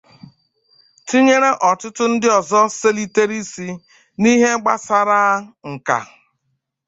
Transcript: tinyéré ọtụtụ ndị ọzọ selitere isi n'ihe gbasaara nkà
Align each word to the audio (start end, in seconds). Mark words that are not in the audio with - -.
tinyéré 1.07 1.49
ọtụtụ 1.69 2.03
ndị 2.11 2.27
ọzọ 2.39 2.59
selitere 2.79 3.35
isi 3.41 3.67
n'ihe 4.21 4.49
gbasaara 4.61 5.19
nkà 5.71 5.97